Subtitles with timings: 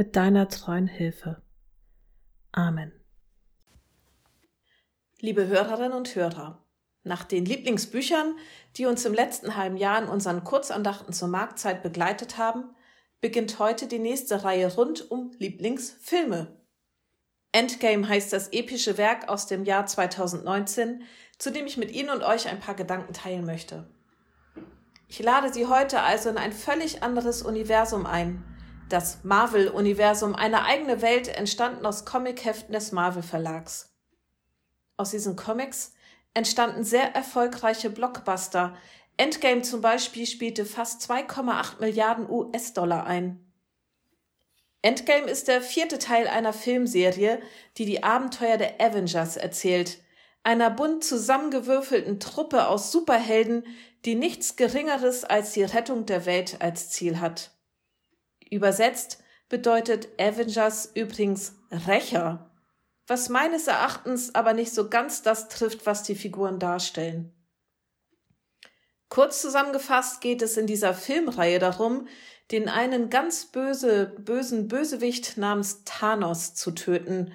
[0.00, 1.42] mit deiner treuen Hilfe.
[2.52, 2.90] Amen.
[5.18, 6.64] Liebe Hörerinnen und Hörer,
[7.02, 8.34] nach den Lieblingsbüchern,
[8.76, 12.74] die uns im letzten halben Jahr in unseren Kurzandachten zur Marktzeit begleitet haben,
[13.20, 16.58] beginnt heute die nächste Reihe rund um Lieblingsfilme.
[17.52, 21.02] Endgame heißt das epische Werk aus dem Jahr 2019,
[21.36, 23.86] zu dem ich mit Ihnen und euch ein paar Gedanken teilen möchte.
[25.08, 28.50] Ich lade Sie heute also in ein völlig anderes Universum ein,
[28.92, 33.94] das Marvel-Universum, eine eigene Welt, entstanden aus Comicheften des Marvel-Verlags.
[34.96, 35.94] Aus diesen Comics
[36.34, 38.76] entstanden sehr erfolgreiche Blockbuster.
[39.16, 43.44] Endgame zum Beispiel spielte fast 2,8 Milliarden US-Dollar ein.
[44.82, 47.40] Endgame ist der vierte Teil einer Filmserie,
[47.76, 49.98] die die Abenteuer der Avengers erzählt,
[50.42, 53.64] einer bunt zusammengewürfelten Truppe aus Superhelden,
[54.06, 57.50] die nichts Geringeres als die Rettung der Welt als Ziel hat.
[58.50, 62.50] Übersetzt bedeutet Avengers übrigens Rächer,
[63.06, 67.32] was meines Erachtens aber nicht so ganz das trifft, was die Figuren darstellen.
[69.08, 72.06] Kurz zusammengefasst geht es in dieser Filmreihe darum,
[72.52, 77.32] den einen ganz böse, bösen Bösewicht namens Thanos zu töten.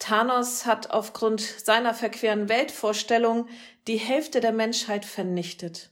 [0.00, 3.48] Thanos hat aufgrund seiner verqueren Weltvorstellung
[3.86, 5.90] die Hälfte der Menschheit vernichtet.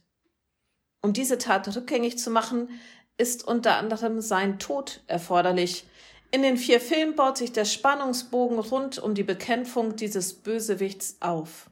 [1.01, 2.69] Um diese Tat rückgängig zu machen,
[3.17, 5.85] ist unter anderem sein Tod erforderlich.
[6.31, 11.69] In den vier Filmen baut sich der Spannungsbogen rund um die Bekämpfung dieses Bösewichts auf.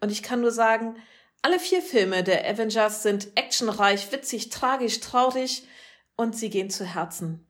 [0.00, 0.96] Und ich kann nur sagen,
[1.42, 5.66] alle vier Filme der Avengers sind actionreich, witzig, tragisch, traurig
[6.16, 7.46] und sie gehen zu Herzen.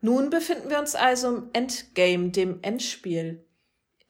[0.00, 3.46] Nun befinden wir uns also im Endgame, dem Endspiel.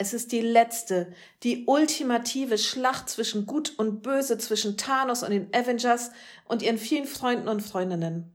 [0.00, 1.12] Es ist die letzte,
[1.42, 6.10] die ultimative Schlacht zwischen Gut und Böse, zwischen Thanos und den Avengers
[6.46, 8.32] und ihren vielen Freunden und Freundinnen.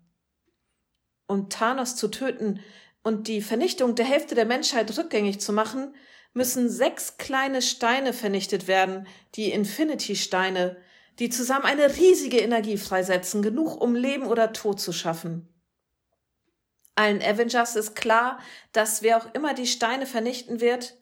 [1.25, 2.59] Um Thanos zu töten
[3.01, 5.95] und die Vernichtung der Hälfte der Menschheit rückgängig zu machen,
[6.33, 10.77] müssen sechs kleine Steine vernichtet werden, die Infinity-Steine,
[11.17, 15.49] die zusammen eine riesige Energie freisetzen, genug um Leben oder Tod zu schaffen.
[16.93, 18.39] Allen Avengers ist klar,
[18.71, 20.95] dass wer auch immer die Steine vernichten wird,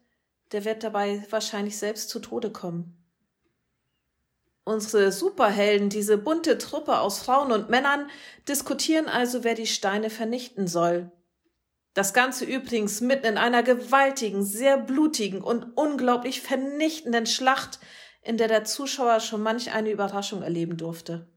[0.53, 2.97] der wird dabei wahrscheinlich selbst zu Tode kommen.
[4.65, 8.09] Unsere Superhelden, diese bunte Truppe aus Frauen und Männern,
[8.47, 11.11] diskutieren also, wer die Steine vernichten soll.
[11.93, 17.79] Das Ganze übrigens mitten in einer gewaltigen, sehr blutigen und unglaublich vernichtenden Schlacht,
[18.21, 21.27] in der der Zuschauer schon manch eine Überraschung erleben durfte.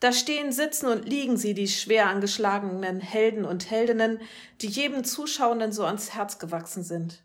[0.00, 4.20] Da stehen, sitzen und liegen sie, die schwer angeschlagenen Helden und Heldinnen,
[4.60, 7.23] die jedem Zuschauenden so ans Herz gewachsen sind.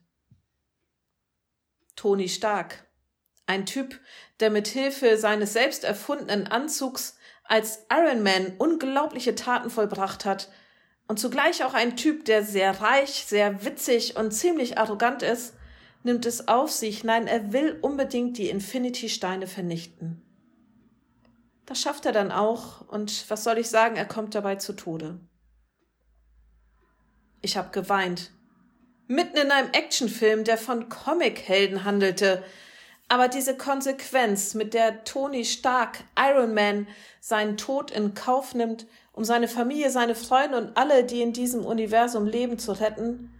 [1.99, 2.87] Toni Stark.
[3.45, 3.99] Ein Typ,
[4.39, 10.49] der mit Hilfe seines selbst erfundenen Anzugs als Iron Man unglaubliche Taten vollbracht hat
[11.09, 15.55] und zugleich auch ein Typ, der sehr reich, sehr witzig und ziemlich arrogant ist,
[16.03, 20.21] nimmt es auf sich, nein, er will unbedingt die Infinity-Steine vernichten.
[21.65, 25.19] Das schafft er dann auch, und was soll ich sagen, er kommt dabei zu Tode.
[27.41, 28.31] Ich habe geweint,
[29.09, 32.43] mitten in einem Actionfilm, der von Comichelden handelte.
[33.07, 36.87] Aber diese Konsequenz, mit der Tony Stark, Iron Man,
[37.19, 41.65] seinen Tod in Kauf nimmt, um seine Familie, seine Freunde und alle, die in diesem
[41.65, 43.33] Universum leben, zu retten,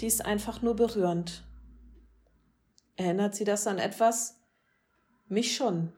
[0.00, 1.42] die ist einfach nur berührend.
[2.96, 4.36] Erinnert Sie das an etwas?
[5.26, 5.90] Mich schon.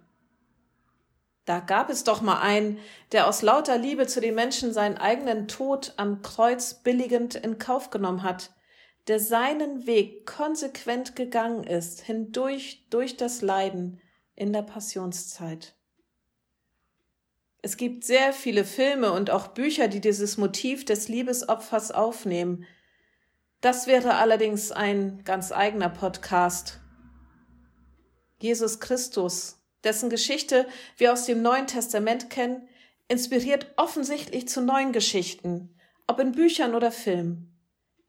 [1.47, 2.79] Da gab es doch mal einen,
[3.11, 7.91] der aus lauter Liebe zu den Menschen seinen eigenen Tod am Kreuz billigend in Kauf
[7.91, 8.51] genommen hat
[9.09, 14.01] der seinen Weg konsequent gegangen ist, hindurch durch das Leiden
[14.35, 15.75] in der Passionszeit.
[17.63, 22.65] Es gibt sehr viele Filme und auch Bücher, die dieses Motiv des Liebesopfers aufnehmen.
[23.61, 26.81] Das wäre allerdings ein ganz eigener Podcast.
[28.39, 30.67] Jesus Christus, dessen Geschichte
[30.97, 32.69] wir aus dem Neuen Testament kennen,
[33.09, 35.75] inspiriert offensichtlich zu neuen Geschichten,
[36.07, 37.56] ob in Büchern oder Filmen.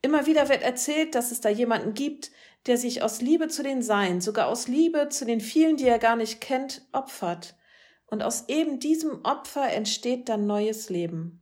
[0.00, 2.30] Immer wieder wird erzählt, dass es da jemanden gibt,
[2.66, 5.98] der sich aus Liebe zu den Seinen, sogar aus Liebe zu den vielen, die er
[5.98, 7.56] gar nicht kennt, opfert.
[8.06, 11.40] Und aus eben diesem Opfer entsteht dann neues Leben.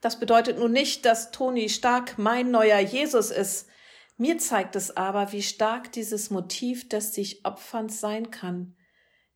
[0.00, 3.68] Das bedeutet nun nicht, dass Toni Stark mein neuer Jesus ist.
[4.16, 8.76] Mir zeigt es aber, wie stark dieses Motiv des sich Opferns sein kann,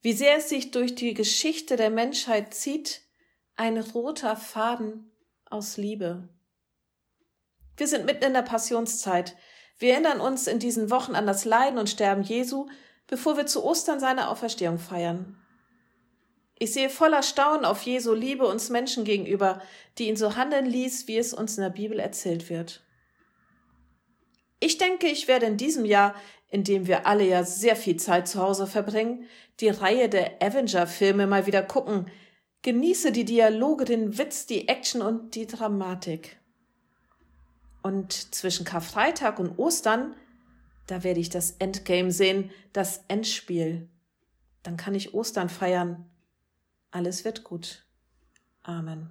[0.02, 3.02] wie sehr es sich durch die Geschichte der Menschheit zieht,
[3.56, 5.10] ein roter Faden
[5.46, 6.28] aus Liebe.
[7.78, 9.36] Wir sind mitten in der Passionszeit.
[9.78, 12.66] Wir erinnern uns in diesen Wochen an das Leiden und Sterben Jesu,
[13.06, 15.36] bevor wir zu Ostern seine Auferstehung feiern.
[16.58, 19.62] Ich sehe voller Staunen auf Jesu Liebe uns Menschen gegenüber,
[19.96, 22.82] die ihn so handeln ließ, wie es uns in der Bibel erzählt wird.
[24.58, 26.16] Ich denke, ich werde in diesem Jahr,
[26.48, 29.24] in dem wir alle ja sehr viel Zeit zu Hause verbringen,
[29.60, 32.10] die Reihe der Avenger-Filme mal wieder gucken.
[32.62, 36.38] Genieße die Dialoge, den Witz, die Action und die Dramatik.
[37.88, 40.14] Und zwischen Karfreitag und Ostern,
[40.88, 43.88] da werde ich das Endgame sehen, das Endspiel.
[44.62, 46.04] Dann kann ich Ostern feiern
[46.90, 47.86] alles wird gut.
[48.62, 49.10] Amen.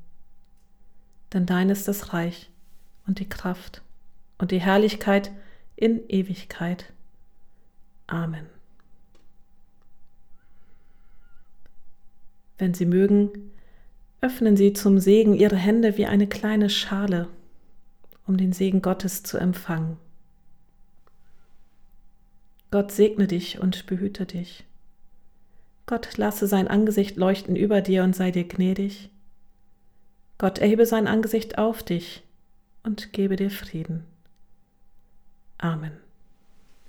[1.33, 2.49] denn dein ist das Reich
[3.07, 3.81] und die Kraft
[4.37, 5.31] und die Herrlichkeit
[5.75, 6.91] in Ewigkeit.
[8.07, 8.45] Amen.
[12.57, 13.51] Wenn Sie mögen,
[14.21, 17.27] öffnen Sie zum Segen Ihre Hände wie eine kleine Schale,
[18.27, 19.97] um den Segen Gottes zu empfangen.
[22.69, 24.63] Gott segne dich und behüte dich.
[25.85, 29.10] Gott lasse sein Angesicht leuchten über dir und sei dir gnädig.
[30.41, 32.23] Gott erhebe sein Angesicht auf dich
[32.81, 34.05] und gebe dir Frieden.
[35.59, 35.91] Amen.